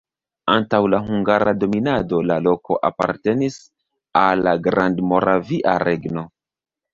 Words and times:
Antaŭ 0.51 0.77
la 0.93 0.99
hungara 1.09 1.51
dominado 1.63 2.21
la 2.29 2.37
loko 2.45 2.77
apartenis 2.89 3.59
al 4.23 4.43
la 4.49 4.55
Grandmoravia 4.71 5.77
Regno. 5.87 6.27